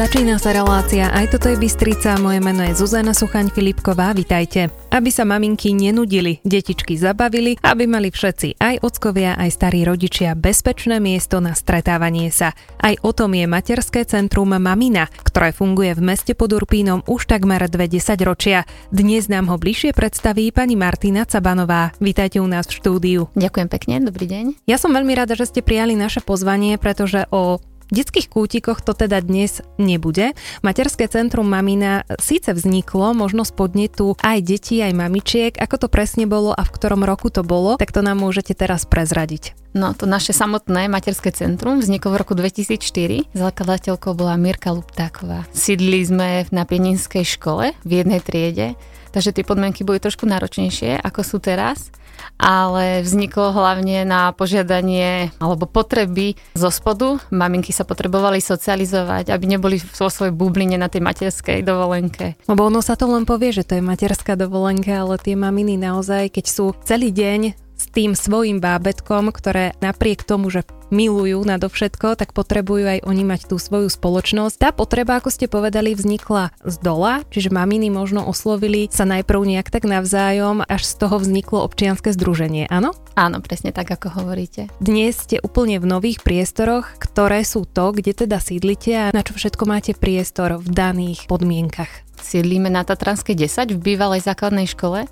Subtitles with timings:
[0.00, 4.72] Začína sa relácia Aj toto je Bystrica, moje meno je Zuzana Suchaň Filipková, vitajte.
[4.88, 11.04] Aby sa maminky nenudili, detičky zabavili, aby mali všetci, aj ockovia, aj starí rodičia, bezpečné
[11.04, 12.56] miesto na stretávanie sa.
[12.80, 17.68] Aj o tom je materské centrum Mamina, ktoré funguje v meste pod Urpínom už takmer
[17.68, 17.92] 20
[18.24, 18.64] ročia.
[18.88, 21.92] Dnes nám ho bližšie predstaví pani Martina Cabanová.
[22.00, 23.28] Vítajte u nás v štúdiu.
[23.36, 24.64] Ďakujem pekne, dobrý deň.
[24.64, 27.60] Ja som veľmi rada, že ste prijali naše pozvanie, pretože o
[27.90, 30.32] v detských kútikoch to teda dnes nebude.
[30.62, 35.52] Materské centrum Mamina síce vzniklo, možno z podnetu aj detí, aj mamičiek.
[35.58, 38.86] Ako to presne bolo a v ktorom roku to bolo, tak to nám môžete teraz
[38.86, 39.58] prezradiť.
[39.74, 43.30] No, to naše samotné materské centrum vzniklo v roku 2004.
[43.34, 45.46] Zakladateľkou bola Mirka Luptáková.
[45.54, 48.74] Sídli sme na Pieninskej škole v jednej triede,
[49.12, 51.90] takže tie podmienky boli trošku náročnejšie, ako sú teraz
[52.40, 57.20] ale vzniklo hlavne na požiadanie alebo potreby zo spodu.
[57.28, 62.40] Maminky sa potrebovali socializovať, aby neboli vo svojej bubline na tej materskej dovolenke.
[62.48, 66.32] Lebo ono sa to len povie, že to je materská dovolenka, ale tie maminy naozaj,
[66.32, 72.36] keď sú celý deň s tým svojim bábetkom, ktoré napriek tomu, že milujú nadovšetko, tak
[72.36, 74.58] potrebujú aj oni mať tú svoju spoločnosť.
[74.58, 79.70] Tá potreba, ako ste povedali, vznikla z dola, čiže maminy možno oslovili sa najprv nejak
[79.70, 82.92] tak navzájom, až z toho vzniklo občianske združenie, áno?
[83.14, 84.66] Áno, presne tak, ako hovoríte.
[84.82, 89.38] Dnes ste úplne v nových priestoroch, ktoré sú to, kde teda sídlite a na čo
[89.38, 91.88] všetko máte priestor v daných podmienkach.
[92.20, 95.08] Sídlíme na Tatranskej 10 v bývalej základnej škole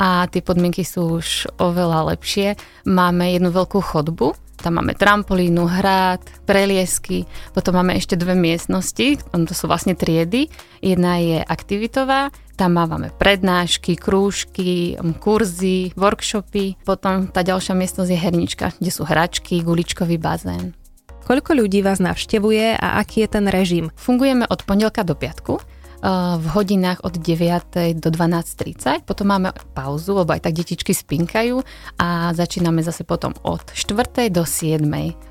[0.00, 2.56] a tie podmienky sú už oveľa lepšie.
[2.88, 9.54] Máme jednu veľkú chodbu, tam máme trampolínu, hrad, preliesky, potom máme ešte dve miestnosti, to
[9.56, 10.48] sú vlastne triedy.
[10.80, 16.76] Jedna je aktivitová, tam máme prednášky, krúžky, kurzy, workshopy.
[16.84, 20.76] Potom tá ďalšia miestnosť je hernička, kde sú hračky, guličkový bazén.
[21.24, 23.88] Koľko ľudí vás navštevuje a aký je ten režim?
[23.96, 28.00] Fungujeme od pondelka do piatku v hodinách od 9.
[28.00, 29.04] do 12.30.
[29.04, 31.60] Potom máme pauzu, lebo aj tak detičky spinkajú
[32.00, 34.32] a začíname zase potom od 4.
[34.32, 34.80] do 7.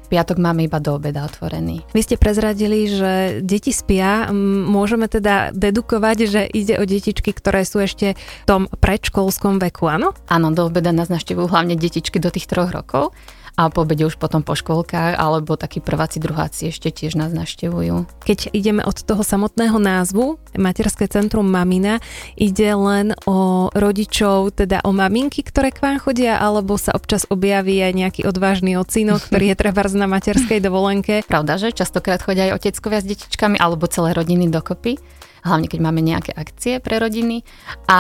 [0.10, 1.86] piatok máme iba do obeda otvorený.
[1.94, 4.30] Vy ste prezradili, že deti spia.
[4.70, 10.14] Môžeme teda dedukovať, že ide o detičky, ktoré sú ešte v tom predškolskom veku, áno?
[10.30, 13.14] Áno, do obeda nás naštevujú hlavne detičky do tých troch rokov
[13.60, 18.08] a po obede už potom po školkách alebo takí prváci, druháci ešte tiež nás naštevujú.
[18.24, 22.00] Keď ideme od toho samotného názvu, Materské centrum Mamina,
[22.40, 27.84] ide len o rodičov, teda o maminky, ktoré k vám chodia, alebo sa občas objaví
[27.84, 31.28] aj nejaký odvážny ocino, ktorý je treba na materskej dovolenke.
[31.28, 35.00] Pravda, že častokrát chodia aj oteckovia s detičkami alebo celé rodiny dokopy
[35.44, 37.44] hlavne keď máme nejaké akcie pre rodiny
[37.88, 38.00] a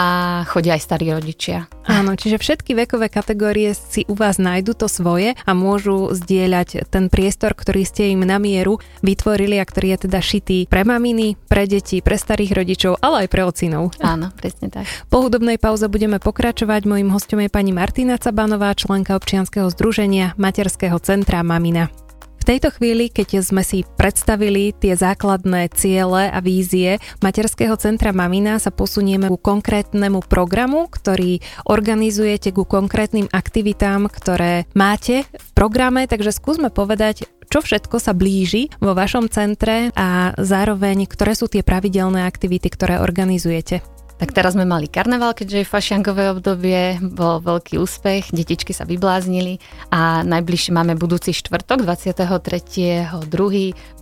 [0.49, 1.69] chodia aj starí rodičia.
[1.89, 7.09] Áno, čiže všetky vekové kategórie si u vás nájdu to svoje a môžu zdieľať ten
[7.09, 11.65] priestor, ktorý ste im na mieru vytvorili a ktorý je teda šitý pre maminy, pre
[11.65, 13.95] deti, pre starých rodičov, ale aj pre ocinov.
[14.03, 14.85] Áno, presne tak.
[15.09, 16.85] Po hudobnej pauze budeme pokračovať.
[16.85, 22.08] Mojím hostom je pani Martina Cabanová, členka občianskeho združenia Materského centra Mamina
[22.49, 28.73] tejto chvíli, keď sme si predstavili tie základné ciele a vízie Materského centra Mamina, sa
[28.73, 36.73] posunieme ku konkrétnemu programu, ktorý organizujete ku konkrétnym aktivitám, ktoré máte v programe, takže skúsme
[36.73, 42.73] povedať, čo všetko sa blíži vo vašom centre a zároveň, ktoré sú tie pravidelné aktivity,
[42.73, 43.98] ktoré organizujete.
[44.19, 49.63] Tak teraz sme mali karneval, keďže je fašiankové obdobie, bol veľký úspech, detičky sa vybláznili
[49.95, 53.15] a najbližšie máme budúci štvrtok 23.2.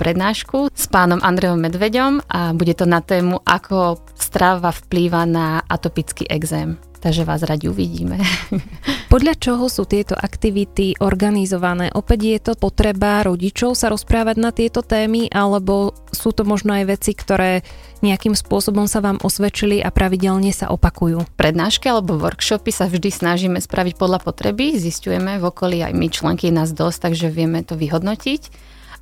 [0.01, 6.25] prednášku s pánom Andreom Medveďom a bude to na tému, ako strava vplýva na atopický
[6.33, 8.19] exém takže vás radi uvidíme.
[9.13, 11.87] Podľa čoho sú tieto aktivity organizované?
[11.95, 16.99] Opäť je to potreba rodičov sa rozprávať na tieto témy, alebo sú to možno aj
[16.99, 17.63] veci, ktoré
[18.03, 21.23] nejakým spôsobom sa vám osvedčili a pravidelne sa opakujú?
[21.39, 26.51] Prednášky alebo workshopy sa vždy snažíme spraviť podľa potreby, zistujeme v okolí aj my členky
[26.51, 28.41] nás dosť, takže vieme to vyhodnotiť,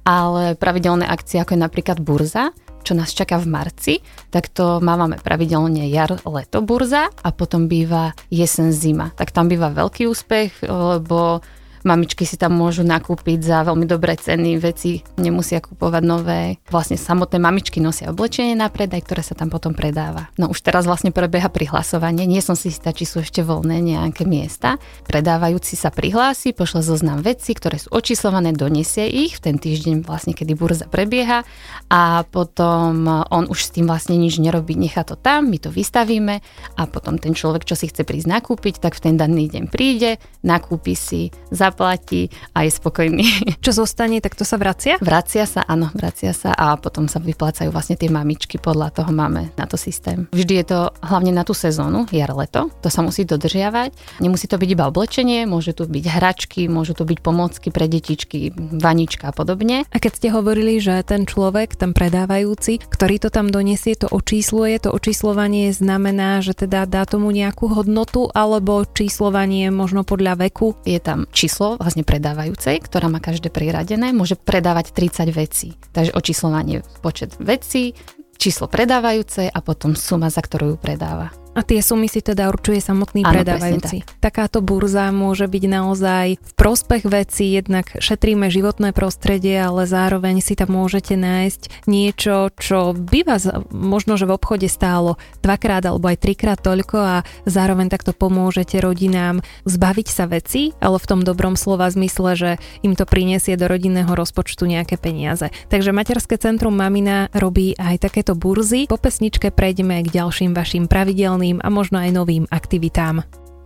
[0.06, 2.54] ale pravidelné akcie ako je napríklad burza,
[2.86, 3.94] čo nás čaká v marci,
[4.30, 9.10] tak to máme pravidelne jar, leto burza a potom býva jesen, zima.
[9.18, 11.42] Tak tam býva veľký úspech, lebo
[11.86, 16.58] Mamičky si tam môžu nakúpiť za veľmi dobré ceny veci, nemusia kupovať nové.
[16.74, 20.34] Vlastne samotné mamičky nosia oblečenie na predaj, ktoré sa tam potom predáva.
[20.42, 24.26] No už teraz vlastne prebieha prihlasovanie, nie som si istá, či sú ešte voľné nejaké
[24.26, 24.82] miesta.
[25.06, 30.34] Predávajúci sa prihlási, pošle zoznam veci, ktoré sú očíslované, donesie ich v ten týždeň vlastne,
[30.34, 31.46] kedy burza prebieha
[31.94, 36.42] a potom on už s tým vlastne nič nerobí, nechá to tam, my to vystavíme
[36.74, 40.18] a potom ten človek, čo si chce prísť nakúpiť, tak v ten daný deň príde,
[40.42, 43.28] nakúpi si, za zaplatí a je spokojný.
[43.66, 44.96] Čo zostane, tak to sa vracia?
[45.04, 49.52] Vracia sa, áno, vracia sa a potom sa vyplácajú vlastne tie mamičky, podľa toho máme
[49.60, 50.32] na to systém.
[50.32, 54.24] Vždy je to hlavne na tú sezónu, jar, leto, to sa musí dodržiavať.
[54.24, 58.56] Nemusí to byť iba oblečenie, môžu tu byť hračky, môžu tu byť pomocky pre detičky,
[58.56, 59.84] vanička a podobne.
[59.92, 64.80] A keď ste hovorili, že ten človek, ten predávajúci, ktorý to tam donesie, to očísluje,
[64.80, 70.78] to očíslovanie znamená, že teda dá tomu nejakú hodnotu alebo číslovanie možno podľa veku?
[70.86, 75.68] Je tam číslo vlastne predávajúcej, ktorá má každé priradené, môže predávať 30 vecí.
[75.92, 77.98] Takže očíslovanie počet vecí,
[78.38, 81.45] číslo predávajúcej a potom suma, za ktorú ju predáva.
[81.56, 84.04] A tie sumy si teda určuje samotný Áno, predávajúci.
[84.04, 84.20] tak.
[84.20, 90.60] Takáto burza môže byť naozaj v prospech veci, jednak šetríme životné prostredie, ale zároveň si
[90.60, 96.28] tam môžete nájsť niečo, čo by vás možno, že v obchode stálo dvakrát alebo aj
[96.28, 97.16] trikrát toľko a
[97.48, 102.52] zároveň takto pomôžete rodinám zbaviť sa veci, ale v tom dobrom slova zmysle, že
[102.84, 105.54] im to prinesie do rodinného rozpočtu nejaké peniaze.
[105.72, 108.92] Takže Materské centrum Mamina robí aj takéto burzy.
[108.92, 113.22] Po pesničke prejdeme k ďalším vašim pravidelným aktuálnym a možno aj novým aktivitám.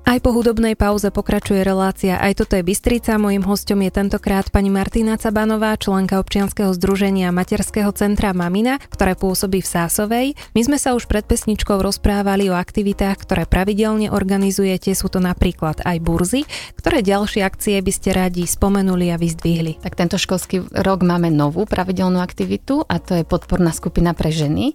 [0.09, 3.21] Aj po hudobnej pauze pokračuje relácia Aj toto je Bystrica.
[3.21, 9.61] Mojím hostom je tentokrát pani Martina Cabanová, členka občianskeho združenia Materského centra Mamina, ktoré pôsobí
[9.61, 10.27] v Sásovej.
[10.57, 14.97] My sme sa už pred pesničkou rozprávali o aktivitách, ktoré pravidelne organizujete.
[14.97, 16.41] Sú to napríklad aj burzy,
[16.81, 19.77] ktoré ďalšie akcie by ste radi spomenuli a vyzdvihli.
[19.77, 24.73] Tak tento školský rok máme novú pravidelnú aktivitu a to je podporná skupina pre ženy.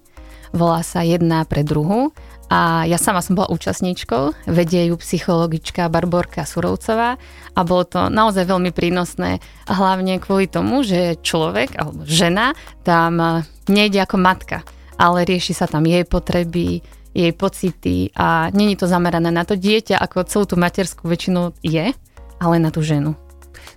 [0.55, 2.15] Volá sa Jedna pre druhu
[2.53, 7.17] a ja sama som bola účastníčkou, vedie ju psychologička Barborka Surovcová
[7.57, 12.53] a bolo to naozaj veľmi prínosné, hlavne kvôli tomu, že človek alebo žena
[12.85, 14.61] tam nejde ako matka,
[15.01, 16.85] ale rieši sa tam jej potreby,
[17.17, 21.97] jej pocity a není to zamerané na to dieťa, ako celú tú materskú väčšinu je,
[22.43, 23.24] ale na tú ženu.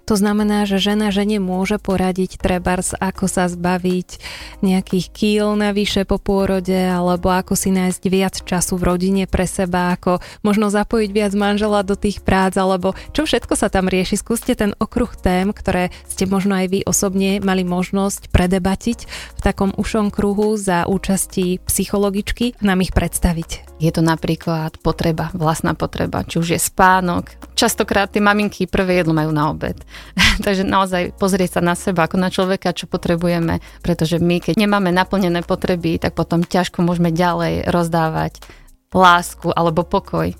[0.08, 4.24] To znamená, že žena žene môže poradiť trebárs, ako sa zbaviť
[4.64, 9.92] nejakých kýl navyše po pôrode, alebo ako si nájsť viac času v rodine pre seba,
[9.92, 14.16] ako možno zapojiť viac manžela do tých prác, alebo čo všetko sa tam rieši.
[14.16, 19.00] Skúste ten okruh tém, ktoré ste možno aj vy osobne mali možnosť predebatiť
[19.36, 23.76] v takom ušom kruhu za účasti psychologičky, nám ich predstaviť.
[23.84, 27.47] Je to napríklad potreba, vlastná potreba, či už je spánok.
[27.58, 29.82] Častokrát tie maminky prvé jedlo majú na obed.
[30.46, 34.94] Takže naozaj pozrieť sa na seba ako na človeka, čo potrebujeme, pretože my, keď nemáme
[34.94, 38.46] naplnené potreby, tak potom ťažko môžeme ďalej rozdávať
[38.94, 40.38] lásku alebo pokoj.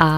[0.00, 0.08] A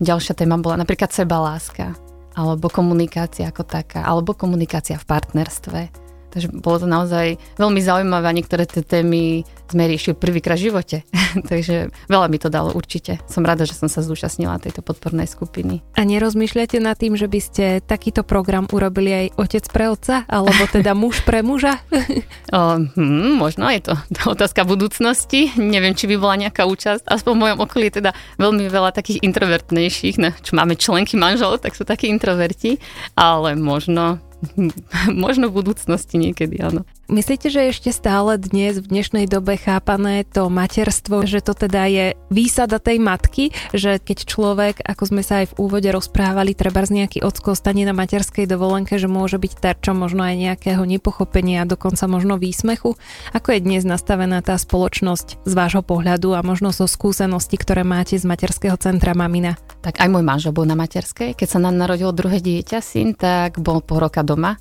[0.00, 1.92] ďalšia téma bola napríklad seba láska,
[2.32, 6.03] alebo komunikácia ako taká, alebo komunikácia v partnerstve
[6.34, 10.96] Takže bolo to naozaj veľmi zaujímavé a niektoré tie témy sme riešili prvýkrát v živote.
[11.50, 13.22] Takže veľa mi to dalo určite.
[13.30, 15.86] Som rada, že som sa zúčastnila tejto podpornej skupiny.
[15.94, 20.66] A nerozmýšľate nad tým, že by ste takýto program urobili aj otec pre otca, alebo
[20.66, 21.78] teda muž pre muža?
[22.56, 23.94] o, hm, možno je to
[24.34, 25.54] otázka budúcnosti.
[25.54, 27.06] Neviem, či by bola nejaká účasť.
[27.06, 28.10] Aspoň v mojom okolí je teda
[28.42, 32.82] veľmi veľa takých introvertnejších, ne, čo máme členky manželov, tak sú takí introverti,
[33.14, 34.18] ale možno
[35.24, 36.86] Možno v budúcnosti niekedy, áno.
[37.04, 42.06] Myslíte, že ešte stále dnes, v dnešnej dobe chápané to materstvo, že to teda je
[42.32, 47.04] výsada tej matky, že keď človek, ako sme sa aj v úvode rozprávali, treba z
[47.04, 51.68] nejaký ocko stane na materskej dovolenke, že môže byť terčom možno aj nejakého nepochopenia a
[51.68, 52.96] dokonca možno výsmechu?
[53.36, 58.16] Ako je dnes nastavená tá spoločnosť z vášho pohľadu a možno zo skúseností, ktoré máte
[58.16, 59.60] z materského centra Mamina?
[59.84, 61.36] Tak aj môj manžel bol na materskej.
[61.36, 64.56] Keď sa nám narodilo druhé dieťa, syn, tak bol po roka doma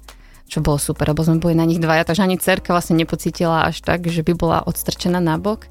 [0.47, 3.81] čo bolo super, lebo sme boli na nich dvaja, takže ani cerka vlastne nepocítila až
[3.81, 5.65] tak, že by bola odstrčená na bok.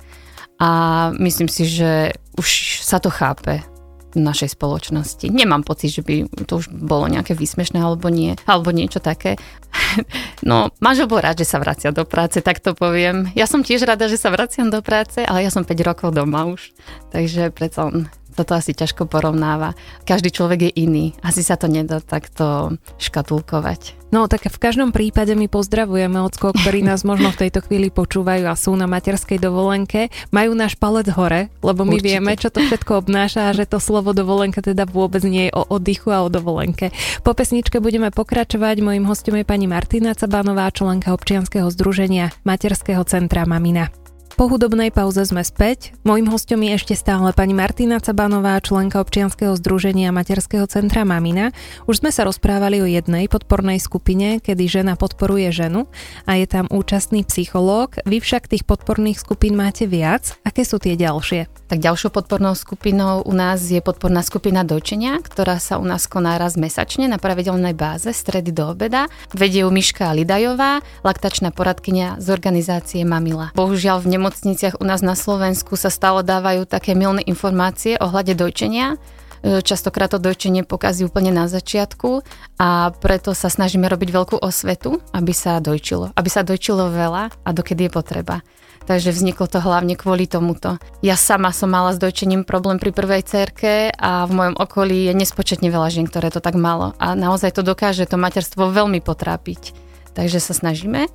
[0.62, 3.66] A myslím si, že už sa to chápe
[4.12, 5.32] v našej spoločnosti.
[5.32, 9.36] Nemám pocit, že by to už bolo nejaké výsmešné alebo nie, alebo niečo také.
[10.42, 13.30] No, manžel bol rád, že sa vracia do práce, tak to poviem.
[13.38, 16.50] Ja som tiež rada, že sa vraciam do práce, ale ja som 5 rokov doma
[16.50, 16.74] už.
[17.14, 17.86] Takže predsa
[18.32, 19.76] toto asi ťažko porovnáva.
[20.08, 21.04] Každý človek je iný.
[21.20, 24.02] Asi sa to nedá takto škatulkovať.
[24.12, 28.44] No tak v každom prípade my pozdravujeme ocko, ktorí nás možno v tejto chvíli počúvajú
[28.44, 30.12] a sú na materskej dovolenke.
[30.28, 32.08] Majú náš palec hore, lebo my Určite.
[32.12, 35.64] vieme, čo to všetko obnáša a že to slovo dovolenka teda vôbec nie je o
[35.64, 36.92] oddychu a o dovolenke.
[37.24, 38.84] Po pesničke budeme pokračovať.
[38.84, 44.01] Mojím hostom je pani Martina Cabanová, členka občianskeho združenia Materského centra Mamina.
[44.32, 45.92] Po hudobnej pauze sme späť.
[46.08, 51.52] Mojím hostom je ešte stále pani Martina Cabanová, členka občianskeho združenia Materského centra Mamina.
[51.84, 55.84] Už sme sa rozprávali o jednej podpornej skupine, kedy žena podporuje ženu
[56.24, 58.00] a je tam účastný psychológ.
[58.08, 60.40] Vy však tých podporných skupín máte viac.
[60.48, 61.68] Aké sú tie ďalšie?
[61.68, 66.40] Tak ďalšou podpornou skupinou u nás je podporná skupina Dočenia, ktorá sa u nás koná
[66.40, 69.12] raz mesačne na pravidelnej báze, stredy do obeda.
[69.36, 73.52] Vedie ju Miška Lidajová, laktačná poradkynia z organizácie Mamila.
[73.52, 78.94] Bohužiaľ v nemocniciach u nás na Slovensku sa stále dávajú také milné informácie ohľade dojčenia.
[79.42, 82.22] E, častokrát to dojčenie pokazí úplne na začiatku
[82.62, 86.14] a preto sa snažíme robiť veľkú osvetu, aby sa dojčilo.
[86.14, 88.46] Aby sa dojčilo veľa a dokedy je potreba.
[88.86, 90.78] Takže vzniklo to hlavne kvôli tomuto.
[91.02, 95.18] Ja sama som mala s dojčením problém pri prvej cerke a v mojom okolí je
[95.18, 96.94] nespočetne veľa žien, ktoré to tak malo.
[97.02, 99.74] A naozaj to dokáže to materstvo veľmi potrápiť.
[100.14, 101.10] Takže sa snažíme,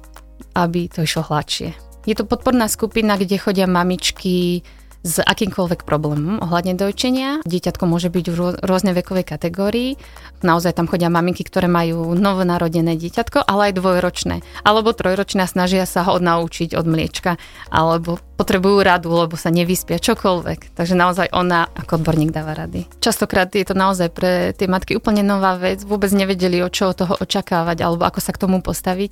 [0.55, 1.86] aby to išlo hladšie.
[2.07, 4.63] Je to podporná skupina, kde chodia mamičky
[5.07, 7.43] s akýmkoľvek problémom ohľadne dojčenia.
[7.47, 9.95] Dieťatko môže byť v rôznej vekovej kategórii.
[10.43, 14.35] Naozaj tam chodia maminky, ktoré majú novonarodené dieťatko, ale aj dvojročné.
[14.67, 17.39] Alebo trojročné snažia sa ho odnaučiť od mliečka.
[17.71, 20.75] Alebo potrebujú radu, lebo sa nevyspia, čokoľvek.
[20.75, 22.87] Takže naozaj ona ako odborník dáva rady.
[22.99, 25.83] Častokrát je to naozaj pre tie matky úplne nová vec.
[25.87, 29.11] Vôbec nevedeli, od toho očakávať alebo ako sa k tomu postaviť.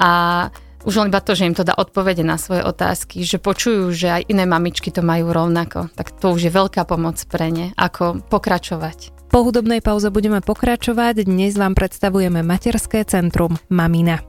[0.00, 0.10] A
[0.84, 4.20] už len iba to, že im to dá odpovede na svoje otázky, že počujú, že
[4.20, 8.20] aj iné mamičky to majú rovnako, tak to už je veľká pomoc pre ne, ako
[8.28, 9.16] pokračovať.
[9.26, 11.26] Po hudobnej pauze budeme pokračovať.
[11.26, 14.22] Dnes vám predstavujeme Materské centrum Mamina.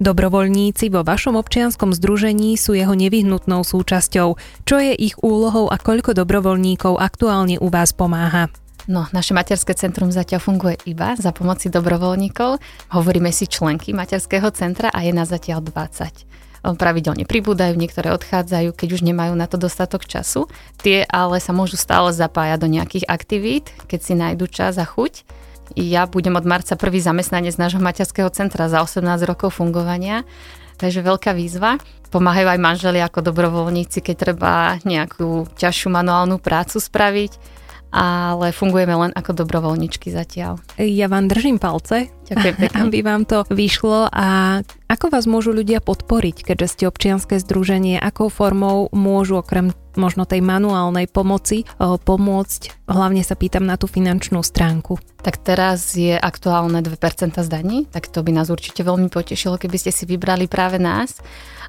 [0.00, 4.28] Dobrovoľníci vo vašom občianskom združení sú jeho nevyhnutnou súčasťou.
[4.64, 8.48] Čo je ich úlohou a koľko dobrovoľníkov aktuálne u vás pomáha?
[8.90, 12.58] No, naše materské centrum zatiaľ funguje iba za pomoci dobrovoľníkov.
[12.90, 16.26] Hovoríme si členky materského centra a je na zatiaľ 20
[16.60, 20.44] pravidelne pribúdajú, niektoré odchádzajú, keď už nemajú na to dostatok času.
[20.76, 25.24] Tie ale sa môžu stále zapájať do nejakých aktivít, keď si nájdu čas a chuť.
[25.72, 30.28] Ja budem od marca prvý zamestnanec nášho materského centra za 18 rokov fungovania,
[30.76, 31.80] takže veľká výzva.
[32.12, 34.52] Pomáhajú aj manželi ako dobrovoľníci, keď treba
[34.84, 37.59] nejakú ťažšiu manuálnu prácu spraviť
[37.90, 40.62] ale fungujeme len ako dobrovoľničky zatiaľ.
[40.78, 42.78] Ja vám držím palce, Ďakujem pekne.
[42.86, 48.30] aby vám to vyšlo a ako vás môžu ľudia podporiť, keďže ste občianske združenie, akou
[48.30, 55.00] formou môžu okrem možno tej manuálnej pomoci pomôcť, hlavne sa pýtam na tú finančnú stránku.
[55.20, 59.92] Tak teraz je aktuálne 2% zdaní, tak to by nás určite veľmi potešilo, keby ste
[59.94, 61.18] si vybrali práve nás.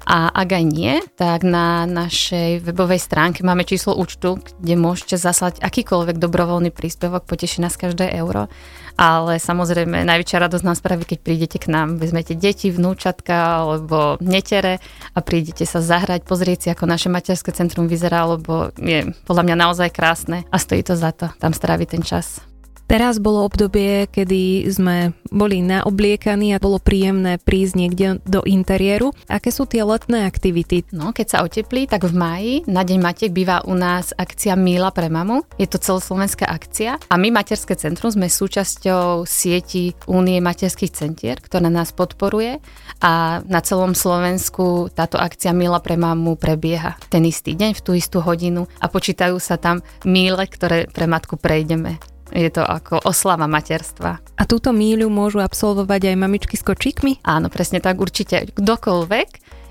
[0.02, 5.62] A ak aj nie, tak na našej webovej stránke máme číslo účtu, kde môžete zaslať
[5.62, 8.50] akýkoľvek dobrovoľný príspevok, poteší nás každé euro.
[8.96, 14.78] Ale samozrejme, najväčšia radosť nám spraví, keď prídete k nám, vezmete deti, vnúčatka alebo netere
[15.16, 19.56] a prídete sa zahrať, pozrieť si, ako naše materské centrum vyzerá, lebo je podľa mňa
[19.56, 22.51] naozaj krásne a stojí to za to tam stráviť ten čas.
[22.92, 29.16] Teraz bolo obdobie, kedy sme boli naobliekaní a bolo príjemné prísť niekde do interiéru.
[29.32, 30.84] Aké sú tie letné aktivity?
[30.92, 34.92] No, keď sa oteplí, tak v maji na Deň Matiek býva u nás akcia Míla
[34.92, 35.40] pre mamu.
[35.56, 41.72] Je to celoslovenská akcia a my Materské centrum sme súčasťou sieti Únie materských centier, ktorá
[41.72, 42.60] nás podporuje
[43.00, 47.96] a na celom Slovensku táto akcia Míla pre mamu prebieha ten istý deň, v tú
[47.96, 52.11] istú hodinu a počítajú sa tam míle, ktoré pre matku prejdeme.
[52.32, 54.24] Je to ako oslava materstva.
[54.40, 57.20] A túto míľu môžu absolvovať aj mamičky s kočíkmi?
[57.22, 58.48] Áno, presne tak, určite.
[58.56, 59.28] Kdokoľvek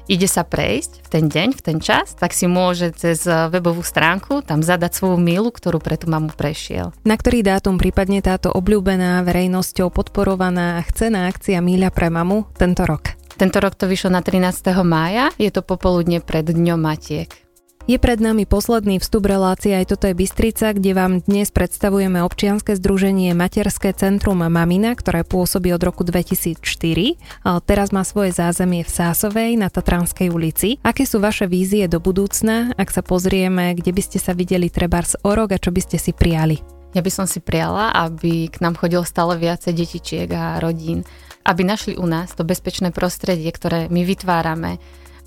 [0.10, 4.46] ide sa prejsť v ten deň, v ten čas, tak si môže cez webovú stránku
[4.46, 6.94] tam zadať svoju mílu, ktorú pre tú mamu prešiel.
[7.02, 13.16] Na ktorý dátum prípadne táto obľúbená verejnosťou podporovaná chcená akcia Míľa pre mamu tento rok?
[13.42, 14.70] Tento rok to vyšlo na 13.
[14.86, 17.51] mája, je to popoludne pred Dňom Matiek.
[17.92, 22.80] Je pred nami posledný vstup relácie, aj toto je Bystrica, kde vám dnes predstavujeme občianske
[22.80, 26.56] združenie Materské centrum Mamina, ktoré pôsobí od roku 2004.
[27.68, 30.80] Teraz má svoje zázemie v Sásovej na Tatranskej ulici.
[30.88, 35.20] Aké sú vaše vízie do budúcna, ak sa pozrieme, kde by ste sa videli trebárs
[35.28, 36.64] o rok a čo by ste si prijali?
[36.96, 41.04] Ja by som si prijala, aby k nám chodilo stále viacej detičiek a rodín,
[41.44, 44.80] aby našli u nás to bezpečné prostredie, ktoré my vytvárame,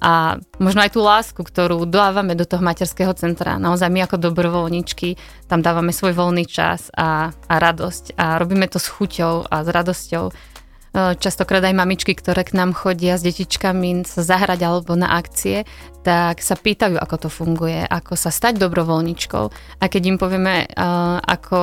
[0.03, 3.57] a možno aj tú lásku, ktorú dávame do toho materského centra.
[3.57, 8.83] Naozaj my ako dobrovoľničky tam dávame svoj voľný čas a, a radosť a robíme to
[8.83, 10.25] s chuťou a s radosťou.
[10.29, 10.33] E,
[11.19, 15.67] častokrát aj mamičky, ktoré k nám chodia s detičkami sa zahrať alebo na akcie,
[16.07, 19.45] tak sa pýtajú, ako to funguje, ako sa stať dobrovoľničkou.
[19.81, 20.67] A keď im povieme, e,
[21.23, 21.59] ako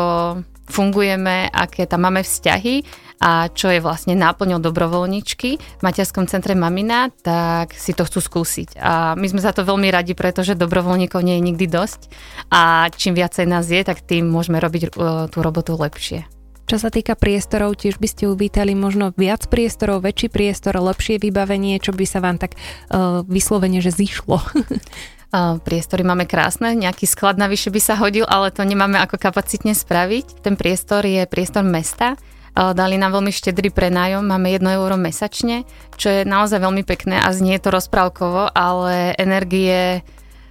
[0.71, 2.87] fungujeme, aké tam máme vzťahy
[3.21, 8.81] a čo je vlastne náplňou dobrovoľničky v materskom centre Mamina, tak si to chcú skúsiť.
[8.81, 12.09] A my sme za to veľmi radi, pretože dobrovoľníkov nie je nikdy dosť
[12.49, 16.25] a čím viacej nás je, tak tým môžeme robiť uh, tú robotu lepšie.
[16.65, 21.77] Čo sa týka priestorov, tiež by ste uvítali možno viac priestorov, väčší priestor, lepšie vybavenie,
[21.83, 24.39] čo by sa vám tak uh, vyslovene, že zišlo.
[25.63, 30.43] priestory máme krásne, nejaký sklad navyše by sa hodil, ale to nemáme ako kapacitne spraviť.
[30.43, 32.19] Ten priestor je priestor mesta,
[32.51, 35.63] Dali nám veľmi štedrý prenájom, máme 1 euro mesačne,
[35.95, 40.03] čo je naozaj veľmi pekné a znie to rozprávkovo, ale energie,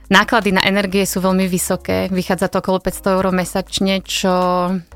[0.09, 2.09] náklady na energie sú veľmi vysoké.
[2.09, 4.33] Vychádza to okolo 500 eur mesačne, čo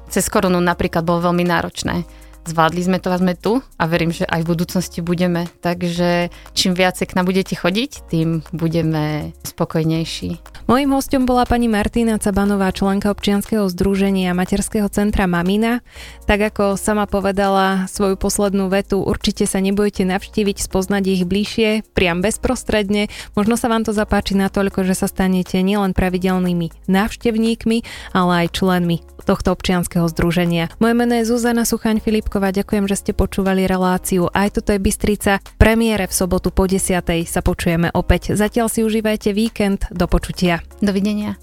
[0.08, 2.08] cez korunu napríklad bolo veľmi náročné.
[2.44, 5.48] Zvládli sme to a sme tu a verím, že aj v budúcnosti budeme.
[5.64, 10.44] Takže čím viacej k nám budete chodiť, tým budeme spokojnejší.
[10.68, 15.80] Mojím hostom bola pani Martina Cabanová, členka občianskeho združenia Materského centra Mamina.
[16.28, 22.20] Tak ako sama povedala svoju poslednú vetu, určite sa nebojte navštíviť, spoznať ich bližšie, priam
[22.20, 23.08] bezprostredne.
[23.36, 27.78] Možno sa vám to zapáči natoľko, že sa stanete nielen pravidelnými návštevníkmi,
[28.12, 30.68] ale aj členmi tohto občianskeho združenia.
[30.78, 31.98] Moje meno je Zuzana Suchaň
[32.34, 34.26] Filipková, ďakujem, že ste počúvali reláciu.
[34.34, 35.38] Aj toto je Bystrica.
[35.54, 37.06] Premiére v sobotu po 10.
[37.30, 38.34] sa počujeme opäť.
[38.34, 39.86] Zatiaľ si užívajte víkend.
[39.94, 40.58] Do počutia.
[40.82, 41.38] Dovidenia.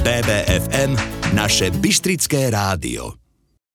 [0.00, 0.96] BBFM,
[1.36, 3.25] naše Bystrické rádio.